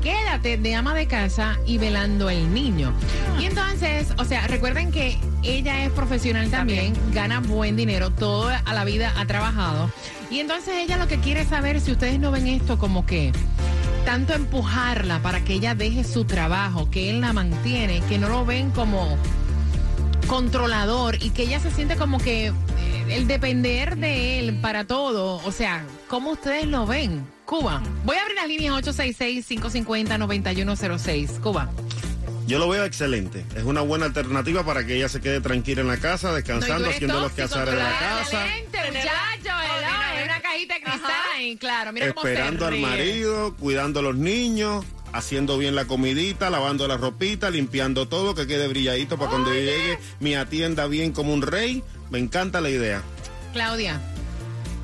Quédate 0.00 0.56
de 0.56 0.74
ama 0.76 0.94
de 0.94 1.08
casa 1.08 1.58
y 1.66 1.78
velando 1.78 2.30
el 2.30 2.54
niño. 2.54 2.92
Y 3.40 3.46
entonces, 3.46 4.06
o 4.18 4.24
sea, 4.24 4.46
recuerden 4.46 4.92
que 4.92 5.18
ella 5.42 5.84
es 5.84 5.90
profesional 5.90 6.48
también, 6.48 6.94
gana 7.12 7.40
buen 7.40 7.74
dinero, 7.74 8.10
toda 8.10 8.62
la 8.72 8.84
vida 8.84 9.12
ha 9.16 9.26
trabajado. 9.26 9.90
Y 10.30 10.38
entonces 10.38 10.74
ella 10.76 10.96
lo 10.96 11.08
que 11.08 11.18
quiere 11.18 11.44
saber 11.44 11.80
si 11.80 11.90
ustedes 11.90 12.20
no 12.20 12.30
ven 12.30 12.46
esto 12.46 12.78
como 12.78 13.04
que 13.04 13.32
tanto 14.04 14.32
empujarla 14.32 15.20
para 15.22 15.42
que 15.42 15.54
ella 15.54 15.74
deje 15.74 16.04
su 16.04 16.24
trabajo, 16.24 16.88
que 16.88 17.10
él 17.10 17.20
la 17.20 17.32
mantiene, 17.32 18.00
que 18.08 18.16
no 18.16 18.28
lo 18.28 18.46
ven 18.46 18.70
como 18.70 19.18
controlador 20.30 21.20
y 21.20 21.30
que 21.30 21.42
ella 21.42 21.58
se 21.58 21.72
siente 21.72 21.96
como 21.96 22.18
que 22.18 22.46
eh, 22.46 22.52
el 23.08 23.26
depender 23.26 23.96
de 23.96 24.38
él 24.38 24.60
para 24.62 24.84
todo. 24.84 25.42
O 25.44 25.50
sea, 25.50 25.84
¿cómo 26.06 26.30
ustedes 26.30 26.68
lo 26.68 26.86
ven? 26.86 27.26
Cuba. 27.44 27.82
Voy 28.04 28.16
a 28.16 28.22
abrir 28.22 28.36
las 28.36 28.46
líneas 28.46 28.74
866-550-9106. 28.76 31.40
Cuba. 31.40 31.68
Yo 32.46 32.60
lo 32.60 32.68
veo 32.68 32.84
excelente. 32.84 33.44
Es 33.56 33.64
una 33.64 33.80
buena 33.80 34.06
alternativa 34.06 34.64
para 34.64 34.86
que 34.86 34.94
ella 34.94 35.08
se 35.08 35.20
quede 35.20 35.40
tranquila 35.40 35.80
en 35.80 35.88
la 35.88 35.96
casa, 35.96 36.32
descansando, 36.32 36.88
haciendo 36.90 37.20
los 37.20 37.32
quehaceres 37.32 37.70
de 37.74 37.76
la 37.76 37.98
casa. 37.98 38.46
muchacho, 38.86 39.50
una 40.24 40.40
cajita 40.40 40.74
de 40.74 40.80
cristal. 40.80 41.10
ahí, 41.34 41.56
Claro, 41.56 41.92
mira 41.92 42.12
cómo 42.12 42.22
se 42.24 42.34
Esperando 42.34 42.66
al 42.66 42.72
ríe. 42.74 42.82
marido, 42.82 43.56
cuidando 43.56 43.98
a 43.98 44.02
los 44.04 44.14
niños, 44.14 44.84
haciendo 45.12 45.58
bien 45.58 45.74
la 45.74 45.86
comidita, 45.86 46.50
lavando 46.50 46.86
la 46.88 46.96
ropita, 46.96 47.50
limpiando 47.50 48.08
todo, 48.08 48.34
que 48.34 48.46
quede 48.46 48.68
brilladito 48.68 49.18
para 49.18 49.30
cuando 49.30 49.52
yo 49.52 49.60
llegue, 49.60 49.98
me 50.20 50.36
atienda 50.36 50.86
bien 50.86 51.12
como 51.12 51.32
un 51.32 51.42
rey. 51.42 51.82
Me 52.10 52.18
encanta 52.18 52.60
la 52.60 52.70
idea. 52.70 53.02
Claudia, 53.52 54.00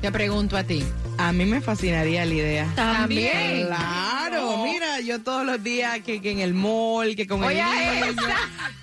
te 0.01 0.11
pregunto 0.11 0.57
a 0.57 0.63
ti. 0.63 0.83
A 1.17 1.31
mí 1.31 1.45
me 1.45 1.61
fascinaría 1.61 2.25
la 2.25 2.33
idea. 2.33 2.71
También. 2.75 3.65
Claro, 3.67 4.63
mira, 4.63 4.99
yo 4.99 5.21
todos 5.21 5.45
los 5.45 5.63
días 5.63 5.99
que, 6.01 6.21
que 6.21 6.31
en 6.31 6.39
el 6.39 6.53
mall, 6.53 7.15
que 7.15 7.25
con 7.25 7.43
Oye, 7.43 7.61
el 7.61 8.15
niño, 8.15 8.27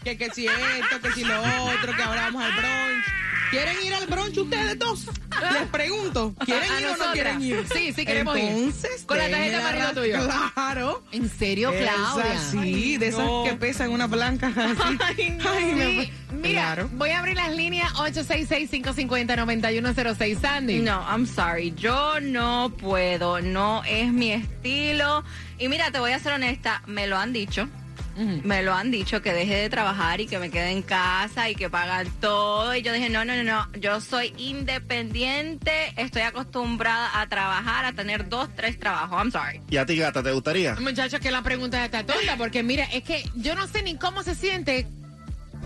que, 0.03 0.17
que 0.17 0.31
si 0.31 0.47
esto, 0.47 1.01
que 1.01 1.13
si 1.13 1.25
lo 1.25 1.41
otro, 1.41 1.95
que 1.97 2.03
ahora 2.03 2.23
vamos 2.23 2.43
al 2.43 2.53
brunch. 2.53 3.24
¿Quieren 3.55 3.77
ir 3.87 3.95
al 3.95 4.07
brunch 4.07 4.37
ustedes 4.39 4.77
dos? 4.79 5.07
Les 5.53 5.67
pregunto, 5.69 6.35
¿quieren 6.45 6.73
A 6.73 6.81
ir 6.81 6.87
o 6.89 6.97
no 6.97 7.13
quieren 7.13 7.41
ir? 7.43 7.65
Sí, 7.73 7.93
sí 7.93 8.05
queremos 8.05 8.37
ir. 8.37 8.43
Entonces, 8.45 9.05
Con 9.07 9.17
la 9.19 9.29
tarjeta 9.31 9.59
denme 9.59 9.63
marido 9.63 9.93
tuyo. 9.93 10.19
Claro. 10.55 11.05
¿En 11.13 11.31
serio, 11.31 11.71
Claudia? 11.71 12.41
Sí, 12.51 12.97
de 12.97 13.07
esas 13.09 13.27
no. 13.27 13.45
que 13.45 13.55
pesan 13.55 13.91
una 13.93 14.09
blanca 14.09 14.49
así. 14.49 14.99
Ay, 15.01 15.31
no. 15.39 15.49
Ay, 15.51 15.65
me- 15.75 15.85
Sí, 16.05 16.13
Mira, 16.33 16.63
Claro. 16.75 16.91
voy 16.95 17.11
a 17.11 17.21
abrir 17.21 17.37
las 17.37 17.53
líneas 17.55 17.93
866-550-9106. 17.95 20.41
Sandy. 20.41 20.81
No, 20.81 21.01
I'm 21.09 21.25
sorry. 21.27 21.73
Yo 21.77 22.19
no 22.21 22.73
puedo. 22.77 23.41
No 23.41 23.85
es 23.85 24.11
mi 24.13 24.33
estilo. 24.33 25.23
Y 25.59 25.69
mira, 25.69 25.93
te 25.93 26.01
voy 26.01 26.11
a 26.13 26.19
ser 26.19 26.33
honesta. 26.33 26.83
Me 26.87 27.07
lo 27.07 27.17
han 27.19 27.33
dicho. 27.33 27.69
Me 28.17 28.63
lo 28.63 28.73
han 28.73 28.91
dicho 28.91 29.23
que 29.23 29.33
deje 29.33 29.57
de 29.57 29.71
trabajar 29.71 30.21
y 30.21 30.27
que 30.27 30.39
me 30.39 30.51
quede 30.51 30.71
en 30.71 30.83
casa 30.83 31.51
y 31.51 31.55
que 31.55 31.69
pagan 31.69 32.09
todo. 32.21 32.75
Y 32.75 32.83
yo 32.83 32.93
dije, 32.93 33.09
no, 33.11 33.25
no, 33.25 33.37
no, 33.37 33.43
no. 33.43 33.81
Yo 33.81 34.01
soy 34.01 34.33
independiente. 34.37 35.93
Estoy 35.97 36.23
acostumbrada 36.23 37.21
a 37.21 37.29
trabajar, 37.29 37.85
a 37.85 37.93
tener 37.93 38.29
dos, 38.29 38.49
tres 38.55 38.79
trabajos. 38.79 39.19
I'm 39.19 39.33
sorry. 39.33 39.61
¿Y 39.69 39.77
a 39.77 39.87
ti, 39.87 39.97
gata, 39.97 40.23
te 40.23 40.33
gustaría? 40.33 40.75
Muchachos, 40.77 41.21
que 41.21 41.31
la 41.31 41.43
pregunta 41.43 41.85
está 41.85 42.05
tonta, 42.05 42.37
porque 42.37 42.63
mira, 42.63 42.85
es 42.85 43.03
que 43.03 43.29
yo 43.35 43.55
no 43.55 43.67
sé 43.67 43.83
ni 43.83 43.97
cómo 43.97 44.23
se 44.23 44.35
siente 44.35 44.87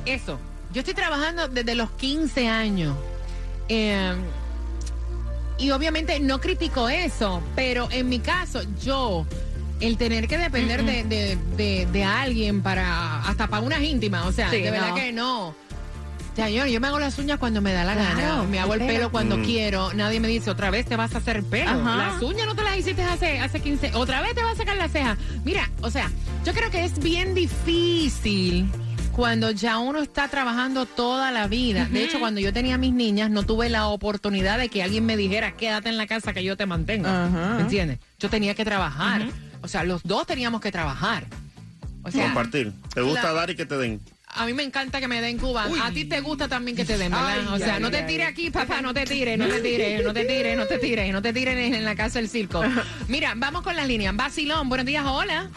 eso. 0.07 0.41
Yo 0.73 0.81
estoy 0.81 0.95
trabajando 0.95 1.49
desde 1.49 1.75
los 1.75 1.91
15 1.93 2.49
años. 2.49 2.97
Eh, 3.69 4.15
y 5.59 5.71
obviamente 5.73 6.21
no 6.21 6.41
critico 6.41 6.89
eso, 6.89 7.43
pero 7.57 7.89
en 7.91 8.09
mi 8.09 8.21
caso, 8.21 8.63
yo, 8.81 9.27
el 9.81 9.97
tener 9.97 10.27
que 10.29 10.39
depender 10.39 10.85
de, 10.85 11.05
de- 11.05 11.39
de- 11.57 11.87
de 11.87 12.05
alguien 12.05 12.63
para, 12.63 13.23
hasta 13.23 13.47
para 13.49 13.63
unas 13.63 13.81
íntimas, 13.83 14.27
o 14.27 14.33
sea, 14.33 14.51
Sí, 14.51 14.59
de 14.61 14.71
verdad 14.71 14.89
no. 14.91 14.95
que 14.95 15.13
no. 15.13 15.55
Sea, 16.37 16.49
yo, 16.51 16.67
yo 16.67 16.81
me 16.81 16.87
hago 16.87 17.01
las 17.01 17.19
uñas 17.19 17.39
cuando 17.39 17.61
me 17.61 17.73
da 17.73 17.83
la 17.85 17.95
Claro, 17.95 18.17
gana, 18.17 18.43
me 18.45 18.61
hago 18.61 18.75
el 18.75 18.81
pelo 18.87 19.11
cuando 19.11 19.39
Mm. 19.39 19.45
quiero, 19.45 19.93
nadie 19.95 20.21
me 20.21 20.29
dice, 20.29 20.51
otra 20.51 20.71
vez 20.71 20.87
te 20.87 20.95
vas 20.95 21.13
a 21.17 21.19
hacer 21.19 21.43
pelo. 21.43 21.71
Ajá. 21.71 21.97
Las 21.97 22.23
uñas 22.23 22.47
no 22.47 22.55
te 22.55 22.63
las 22.63 22.77
hiciste 22.79 23.03
hace, 23.03 23.41
hace 23.41 23.59
15, 23.61 23.91
otra 23.95 24.21
vez 24.23 24.35
te 24.37 24.43
vas 24.45 24.53
a 24.53 24.57
sacar 24.57 24.77
la 24.77 24.89
ceja. 24.89 25.17
Mira, 25.45 25.69
o 25.81 25.91
sea, 25.91 26.11
yo 26.45 26.53
creo 26.55 26.71
que 26.71 26.85
es 26.85 26.97
bien 27.01 27.35
difícil 27.35 28.71
cuando 29.13 29.51
ya 29.51 29.79
uno 29.79 30.01
está 30.01 30.29
trabajando 30.29 30.87
toda 30.87 31.33
la 31.33 31.49
vida. 31.49 31.89
De 31.91 32.05
hecho, 32.05 32.21
cuando 32.21 32.41
yo 32.41 32.53
tenía 32.53 32.79
mis 32.79 32.93
niñas, 32.93 33.31
no 33.31 33.43
tuve 33.43 33.69
la 33.69 33.89
oportunidad 33.89 34.59
de 34.59 34.69
que 34.69 34.85
alguien 34.85 35.05
me 35.07 35.17
dijera, 35.17 35.57
quédate 35.57 35.89
en 35.89 35.97
la 35.97 36.07
casa 36.07 36.33
que 36.33 36.45
yo 36.45 36.57
te 36.57 36.67
mantengo. 36.67 37.09
Ajá. 37.09 37.55
¿Me 37.57 37.63
entiendes? 37.63 37.99
Yo 38.21 38.31
tenía 38.31 38.55
que 38.55 38.65
trabajar. 38.65 39.27
O 39.63 39.69
sea, 39.69 39.85
los 39.85 40.03
dos 40.03 40.27
teníamos 40.27 40.61
que 40.61 40.71
trabajar. 40.73 41.27
O 42.03 42.11
sea, 42.11 42.25
Compartir. 42.27 42.73
¿Te 42.95 43.03
gusta 43.03 43.25
la- 43.25 43.33
dar 43.33 43.51
y 43.51 43.57
que 43.57 43.67
te 43.67 43.77
den? 43.77 44.01
a 44.31 44.47
mí 44.47 44.53
me 44.53 44.63
encanta 44.63 45.01
que 45.01 45.09
me 45.09 45.21
den 45.21 45.39
Cuba. 45.39 45.67
A 45.83 45.91
ti 45.91 46.05
te 46.05 46.21
gusta 46.21 46.47
también 46.49 46.77
que 46.77 46.85
te 46.85 46.97
den, 46.97 47.11
¿verdad? 47.11 47.41
Ay, 47.41 47.47
o 47.51 47.59
sea, 47.59 47.77
ay, 47.77 47.83
no 47.83 47.91
te 47.91 47.99
ay. 47.99 48.07
tires 48.07 48.29
aquí, 48.29 48.51
papá, 48.51 48.81
no 48.83 48.95
te 48.95 49.05
tires, 49.05 49.37
no 49.39 49.49
te 49.49 49.61
tires, 49.61 50.05
no 50.05 50.13
te 50.13 50.25
tires, 50.27 50.57
no 50.57 50.67
te 50.67 50.79
tires, 50.79 51.13
no 51.13 51.23
te 51.23 51.33
tires 51.33 51.75
en 51.75 51.85
la 51.85 51.97
casa 51.97 52.19
del 52.21 52.29
circo. 52.29 52.63
Mira, 53.09 53.33
vamos 53.37 53.63
con 53.63 53.75
las 53.75 53.89
líneas. 53.89 54.15
Basilón, 54.15 54.69
buenos 54.69 54.87
días, 54.87 55.05
hola. 55.07 55.51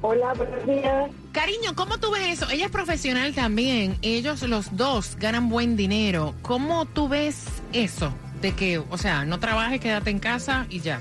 Hola, 0.00 0.32
buenos 0.34 0.66
días. 0.66 1.10
Cariño, 1.32 1.74
¿cómo 1.76 1.98
tú 1.98 2.10
ves 2.10 2.42
eso? 2.42 2.50
Ella 2.50 2.66
es 2.66 2.70
profesional 2.70 3.34
también. 3.34 3.96
Ellos 4.02 4.42
los 4.42 4.76
dos 4.76 5.16
ganan 5.16 5.48
buen 5.48 5.76
dinero. 5.76 6.34
¿Cómo 6.42 6.84
tú 6.84 7.08
ves 7.08 7.44
eso? 7.72 8.12
De 8.40 8.52
que, 8.54 8.78
o 8.78 8.98
sea, 8.98 9.24
no 9.24 9.38
trabajes, 9.40 9.80
quédate 9.80 10.10
en 10.10 10.18
casa 10.18 10.66
y 10.68 10.80
ya. 10.80 11.00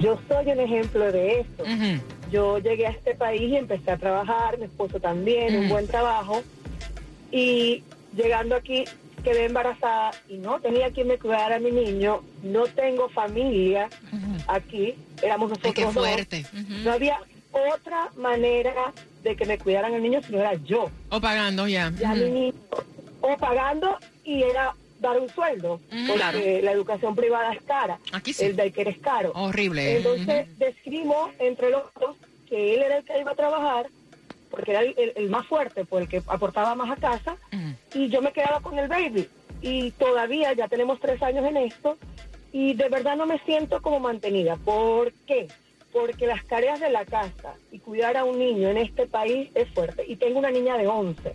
Yo 0.00 0.18
soy 0.28 0.46
un 0.50 0.60
ejemplo 0.60 1.12
de 1.12 1.40
eso. 1.40 1.62
Ujú. 1.62 2.02
Yo 2.30 2.58
llegué 2.58 2.86
a 2.86 2.90
este 2.90 3.14
país 3.14 3.42
y 3.42 3.56
empecé 3.56 3.90
a 3.90 3.96
trabajar, 3.96 4.58
mi 4.58 4.64
esposo 4.64 4.98
también, 5.00 5.56
un 5.56 5.68
buen 5.68 5.86
trabajo. 5.86 6.42
Y 7.30 7.82
llegando 8.16 8.56
aquí 8.56 8.84
quedé 9.22 9.44
embarazada 9.44 10.12
y 10.28 10.38
no 10.38 10.60
tenía 10.60 10.90
quien 10.90 11.08
me 11.08 11.18
cuidara 11.18 11.56
a 11.56 11.58
mi 11.60 11.70
niño. 11.70 12.22
No 12.42 12.64
tengo 12.66 13.08
familia 13.10 13.88
aquí, 14.46 14.94
éramos 15.22 15.50
nosotros 15.50 15.74
qué 15.74 15.84
dos. 15.84 15.94
fuerte. 15.94 16.46
No 16.84 16.92
había 16.92 17.18
otra 17.52 18.10
manera 18.16 18.92
de 19.22 19.36
que 19.36 19.44
me 19.44 19.58
cuidaran 19.58 19.92
el 19.94 20.02
niño 20.02 20.20
si 20.22 20.32
no 20.32 20.40
era 20.40 20.54
yo. 20.54 20.90
O 21.10 21.20
pagando 21.20 21.66
ya. 21.68 21.92
Ya 21.98 22.14
mi 22.14 22.30
niño, 22.30 22.54
o 23.20 23.36
pagando 23.36 23.98
y 24.24 24.42
era 24.42 24.74
dar 25.00 25.18
un 25.18 25.28
sueldo, 25.28 25.74
Ujú. 25.74 26.06
porque 26.06 26.14
Claro. 26.14 26.38
la 26.62 26.72
educación 26.72 27.16
privada 27.16 27.52
es 27.52 27.62
cara, 27.62 27.98
Aquí 28.12 28.32
sí. 28.32 28.44
el 28.44 28.56
daycare 28.56 28.90
es 28.90 28.98
caro. 28.98 29.32
Horrible. 29.34 29.96
Entonces 29.96 30.58
decidimos 30.58 31.30
entre 31.38 31.70
los 31.70 31.82
dos 31.98 32.16
que 32.48 32.74
él 32.74 32.82
era 32.82 32.98
el 32.98 33.04
que 33.04 33.18
iba 33.20 33.32
a 33.32 33.34
trabajar, 33.36 33.86
porque 34.50 34.72
era 34.72 34.80
el, 34.80 34.94
el- 34.98 35.12
el 35.16 35.30
más 35.30 35.46
fuerte, 35.46 35.84
pues 35.84 36.02
el 36.02 36.08
que 36.08 36.22
aportaba 36.26 36.74
más 36.74 36.90
a 36.90 36.96
casa, 37.00 37.36
y 37.94 38.08
yo 38.08 38.20
me 38.22 38.32
quedaba 38.32 38.60
con 38.60 38.78
el 38.78 38.88
baby. 38.88 39.28
Y 39.62 39.90
todavía 39.92 40.52
ya 40.54 40.68
tenemos 40.68 40.98
tres 41.00 41.22
años 41.22 41.44
en 41.46 41.56
esto, 41.56 41.96
y 42.52 42.74
de 42.74 42.88
verdad 42.88 43.16
no 43.16 43.26
me 43.26 43.38
siento 43.40 43.80
como 43.80 44.00
mantenida. 44.00 44.56
¿Por 44.56 45.12
qué? 45.26 45.46
Porque 45.92 46.26
las 46.26 46.44
tareas 46.46 46.80
de 46.80 46.90
la 46.90 47.04
casa 47.04 47.54
y 47.70 47.78
cuidar 47.78 48.16
a 48.16 48.24
un 48.24 48.38
niño 48.38 48.68
en 48.68 48.76
este 48.78 49.06
país 49.06 49.50
es 49.54 49.68
fuerte. 49.70 50.04
Y 50.06 50.16
tengo 50.16 50.38
una 50.40 50.50
niña 50.50 50.76
de 50.76 50.86
11 50.88 51.34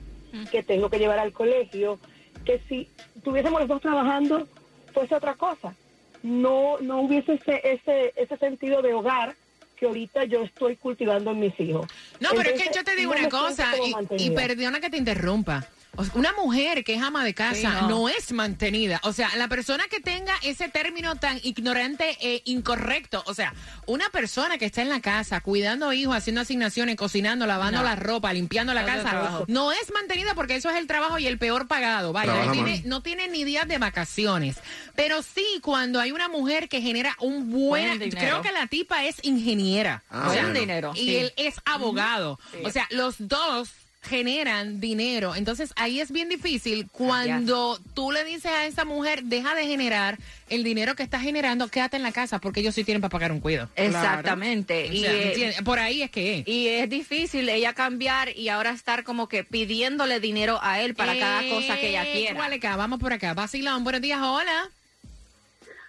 que 0.51 0.63
tengo 0.63 0.89
que 0.89 0.99
llevar 0.99 1.19
al 1.19 1.31
colegio, 1.31 1.97
que 2.43 2.59
si 2.67 2.89
tuviésemos 3.25 3.59
los 3.59 3.67
dos 3.67 3.81
trabajando, 3.81 4.47
fuese 4.93 5.15
otra 5.15 5.33
cosa. 5.33 5.75
No, 6.23 6.77
no 6.79 7.01
hubiese 7.01 7.33
ese, 7.33 7.59
ese, 7.63 8.13
ese 8.15 8.37
sentido 8.37 8.81
de 8.81 8.93
hogar 8.93 9.35
que 9.75 9.87
ahorita 9.87 10.23
yo 10.23 10.43
estoy 10.43 10.77
cultivando 10.77 11.31
en 11.31 11.39
mis 11.39 11.59
hijos. 11.59 11.87
No, 12.21 12.29
pero 12.35 12.51
es 12.51 12.63
que 12.63 12.69
yo 12.73 12.83
te 12.83 12.95
digo 12.95 13.13
no 13.13 13.19
una 13.19 13.29
cosa, 13.29 13.73
y, 14.17 14.29
perdona 14.29 14.79
que 14.79 14.89
te 14.89 14.97
interrumpa. 14.97 15.67
O 15.97 16.03
sea, 16.03 16.13
Una 16.15 16.33
mujer 16.33 16.83
que 16.83 16.95
es 16.95 17.01
ama 17.01 17.23
de 17.23 17.33
casa 17.33 17.55
Sí, 17.55 17.63
no. 17.63 17.89
no. 17.89 18.09
es 18.09 18.31
mantenida. 18.31 18.99
O 19.03 19.13
sea, 19.13 19.35
la 19.37 19.47
persona 19.47 19.83
que 19.89 19.99
tenga 19.99 20.33
ese 20.43 20.69
término 20.69 21.15
tan 21.15 21.39
ignorante 21.43 22.17
e 22.21 22.41
incorrecto. 22.45 23.23
O 23.27 23.33
sea, 23.33 23.53
una 23.85 24.09
persona 24.09 24.57
que 24.57 24.65
está 24.65 24.81
en 24.81 24.89
la 24.89 25.01
casa 25.01 25.41
cuidando 25.41 25.91
hijos, 25.93 26.15
haciendo 26.15 26.41
asignaciones, 26.41 26.95
cocinando, 26.95 27.45
lavando 27.45 27.79
No. 27.79 27.83
la 27.85 27.95
ropa, 27.95 28.31
limpiando 28.33 28.73
la 28.73 28.85
casa, 28.85 29.41
no 29.47 29.71
es 29.71 29.91
mantenida 29.93 30.33
porque 30.35 30.55
eso 30.55 30.69
es 30.69 30.77
el 30.77 30.87
trabajo 30.87 31.19
y 31.19 31.27
el 31.27 31.37
peor 31.37 31.67
pagado. 31.67 32.13
Vaya, 32.13 32.45
no 32.45 32.51
tiene, 32.51 32.71
más. 32.77 32.85
no 32.85 33.01
tiene 33.01 33.27
ni 33.27 33.43
días 33.43 33.67
de 33.67 33.77
vacaciones. 33.77 34.57
Pero 34.95 35.21
sí, 35.23 35.45
cuando 35.61 35.99
hay 35.99 36.11
una 36.11 36.29
mujer 36.29 36.69
que 36.69 36.81
genera 36.81 37.15
un 37.19 37.51
buen... 37.51 37.85
Buen 37.87 37.99
dinero. 37.99 38.17
creo 38.19 38.41
que 38.41 38.51
la 38.51 38.67
tipa 38.67 39.03
es 39.05 39.17
ingeniera. 39.23 40.03
Ah, 40.09 40.27
O 40.29 40.33
sea, 40.33 40.43
bueno. 40.43 40.59
dinero. 40.59 40.91
y 40.95 40.99
sí. 40.99 41.15
él 41.17 41.33
es 41.37 41.55
abogado. 41.65 42.39
O 42.63 42.69
sea, 42.69 42.87
los 42.91 43.15
dos 43.19 43.69
generan 44.05 44.79
dinero. 44.79 45.35
Entonces 45.35 45.73
ahí 45.75 45.99
es 45.99 46.11
bien 46.11 46.29
difícil 46.29 46.87
cuando 46.91 47.79
tú 47.93 48.11
le 48.11 48.23
dices 48.23 48.51
a 48.51 48.65
esa 48.65 48.85
mujer, 48.85 49.23
deja 49.23 49.55
de 49.55 49.65
generar 49.65 50.17
el 50.49 50.63
dinero 50.63 50.95
que 50.95 51.03
estás 51.03 51.21
generando, 51.21 51.67
quédate 51.67 51.97
en 51.97 52.03
la 52.03 52.11
casa 52.11 52.39
porque 52.39 52.59
ellos 52.59 52.75
sí 52.75 52.83
tienen 52.83 53.01
para 53.01 53.09
pagar 53.11 53.31
un 53.31 53.39
cuido. 53.39 53.69
Exactamente. 53.75 54.87
Y, 54.87 55.01
sea, 55.01 55.11
¿entiendes? 55.23 55.61
por 55.63 55.79
ahí 55.79 56.01
es 56.03 56.11
que 56.11 56.39
es. 56.39 56.47
y 56.47 56.67
es 56.67 56.89
difícil 56.89 57.49
ella 57.49 57.73
cambiar 57.73 58.29
y 58.37 58.49
ahora 58.49 58.69
estar 58.71 59.03
como 59.03 59.27
que 59.27 59.43
pidiéndole 59.43 60.19
dinero 60.19 60.59
a 60.61 60.81
él 60.81 60.95
para 60.95 61.17
cada 61.17 61.41
cosa 61.49 61.75
que 61.77 61.89
ella 61.89 62.05
Eh, 62.07 62.13
quiera. 62.13 62.39
Vale, 62.39 62.55
acá, 62.55 62.75
vamos 62.75 62.99
por 62.99 63.11
acá. 63.13 63.33
Vacilón, 63.33 63.83
buenos 63.83 64.01
días, 64.01 64.19
hola. 64.21 64.69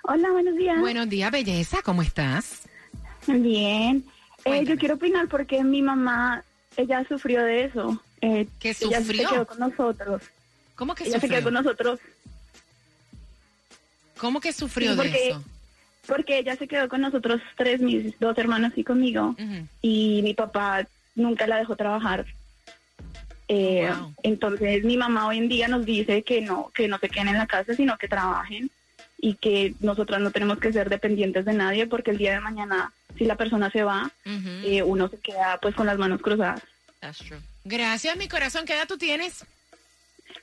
Hola, 0.02 0.30
buenos 0.30 0.56
días. 0.56 0.78
Buenos 0.78 1.08
días, 1.08 1.30
belleza, 1.30 1.82
¿cómo 1.82 2.00
estás? 2.02 2.62
Bien. 3.26 4.04
Eh, 4.44 4.64
yo 4.64 4.76
quiero 4.76 4.94
opinar 4.94 5.26
porque 5.28 5.64
mi 5.64 5.82
mamá, 5.82 6.44
ella 6.76 7.04
sufrió 7.08 7.42
de 7.42 7.64
eso. 7.64 8.00
Eh, 8.20 8.46
¿Qué 8.58 8.70
Ella 8.70 8.98
se 8.98 9.04
sufrió? 9.04 9.28
quedó 9.30 9.46
con 9.46 9.58
nosotros. 9.58 10.22
¿Cómo 10.74 10.94
que 10.94 11.04
ella 11.04 11.12
se 11.14 11.20
sufrió? 11.20 11.36
quedó 11.38 11.44
con 11.44 11.54
nosotros 11.54 12.00
¿Cómo 14.18 14.40
que 14.40 14.52
sufrió 14.52 14.92
Sí, 14.92 14.96
de 14.96 15.02
porque- 15.02 15.28
eso? 15.30 15.44
porque 16.06 16.38
ella 16.38 16.56
se 16.56 16.68
quedó 16.68 16.88
con 16.88 17.00
nosotros 17.02 17.40
tres, 17.56 17.80
mis 17.80 18.18
dos 18.18 18.36
hermanos 18.38 18.72
y 18.76 18.84
conmigo. 18.84 19.34
Y 19.82 20.20
mi 20.22 20.32
papá 20.34 20.86
nunca 21.14 21.46
la 21.46 21.56
dejó 21.58 21.76
trabajar. 21.76 22.24
Eh, 23.48 23.90
Oh, 23.92 24.12
Entonces 24.22 24.82
mi 24.84 24.96
mamá 24.96 25.26
hoy 25.28 25.38
en 25.38 25.48
día 25.48 25.68
nos 25.68 25.84
dice 25.84 26.22
que 26.22 26.40
no, 26.40 26.70
que 26.74 26.88
no 26.88 26.98
se 26.98 27.08
queden 27.08 27.28
en 27.28 27.38
la 27.38 27.46
casa, 27.46 27.74
sino 27.74 27.96
que 27.98 28.08
trabajen 28.08 28.70
y 29.18 29.34
que 29.34 29.74
nosotras 29.80 30.20
no 30.20 30.30
tenemos 30.30 30.58
que 30.58 30.72
ser 30.72 30.88
dependientes 30.88 31.44
de 31.44 31.52
nadie 31.52 31.86
porque 31.86 32.10
el 32.10 32.18
día 32.18 32.32
de 32.32 32.40
mañana, 32.40 32.92
si 33.18 33.24
la 33.24 33.36
persona 33.36 33.70
se 33.70 33.82
va, 33.84 34.10
eh, 34.24 34.82
uno 34.82 35.08
se 35.08 35.18
queda 35.18 35.58
pues 35.60 35.74
con 35.74 35.86
las 35.86 35.98
manos 35.98 36.20
cruzadas. 36.22 36.60
Gracias, 37.66 38.16
mi 38.16 38.28
corazón. 38.28 38.64
¿Qué 38.64 38.74
edad 38.74 38.86
tú 38.86 38.96
tienes? 38.96 39.44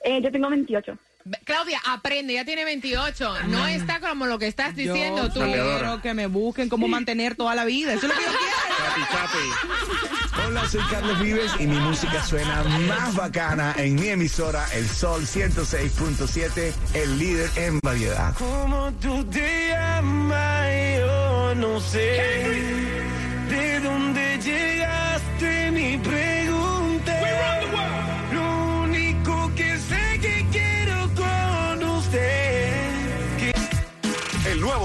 Eh, 0.04 0.20
yo 0.22 0.30
tengo 0.30 0.50
28. 0.50 0.98
Claudia, 1.44 1.80
aprende, 1.86 2.34
ya 2.34 2.44
tiene 2.44 2.66
28. 2.66 3.46
No 3.46 3.66
está 3.66 3.98
como 3.98 4.26
lo 4.26 4.38
que 4.38 4.46
estás 4.46 4.76
diciendo 4.76 5.28
Yo 5.28 5.32
tú. 5.32 5.40
quiero 5.40 6.02
que 6.02 6.12
me 6.12 6.26
busquen 6.26 6.68
cómo 6.68 6.86
mantener 6.86 7.34
toda 7.34 7.54
la 7.54 7.64
vida. 7.64 7.94
Eso 7.94 8.06
es 8.06 8.12
lo 8.12 8.18
que 8.18 8.24
yo 8.26 8.30
Hola, 10.46 10.68
soy 10.68 10.82
Carlos 10.90 11.18
Vives 11.20 11.52
y 11.58 11.66
mi 11.66 11.78
música 11.78 12.22
suena 12.22 12.62
más 12.86 13.14
bacana 13.16 13.74
en 13.78 13.94
mi 13.94 14.08
emisora 14.08 14.66
El 14.74 14.86
Sol 14.86 15.22
106.7, 15.22 16.74
el 16.92 17.18
líder 17.18 17.50
en 17.56 17.80
variedad. 17.80 18.34
¿Cómo 18.36 18.92
tú 19.00 19.24
te 19.24 19.68
llamas? 19.68 20.68
Yo 20.98 21.54
no 21.54 21.80
sé. 21.80 23.03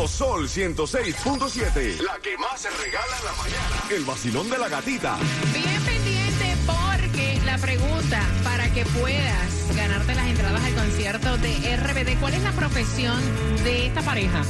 Sol 0.10 0.50
106.7. 0.50 2.02
La 2.02 2.18
que 2.20 2.38
más 2.38 2.60
se 2.60 2.70
regala 2.70 3.18
en 3.20 3.26
la 3.26 3.32
mañana. 3.34 3.84
El 3.90 4.04
vacilón 4.04 4.50
de 4.50 4.58
la 4.58 4.68
gatita. 4.68 5.18
Bien 5.54 5.82
pendiente 5.84 6.58
porque 6.66 7.40
la 7.46 7.58
pregunta 7.58 8.22
para 8.44 8.70
que 8.74 8.86
puedas 8.86 9.76
ganarte 9.76 10.16
las 10.16 10.28
entradas 10.28 10.64
al 10.64 10.74
concierto 10.74 11.38
de 11.38 11.78
RBD, 11.78 12.20
¿cuál 12.20 12.34
es 12.34 12.44
la 12.44 12.52
profesión 12.52 13.22
de 13.64 13.88
esta 13.88 14.02
pareja? 14.02 14.42